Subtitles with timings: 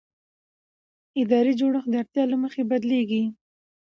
[1.21, 3.23] اداري جوړښت د اړتیا له مخې بدلېږي.